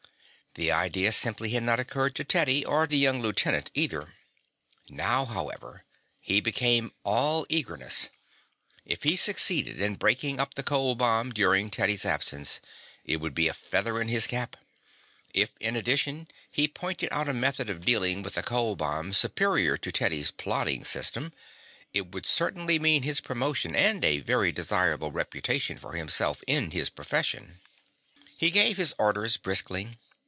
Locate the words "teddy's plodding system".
19.89-21.31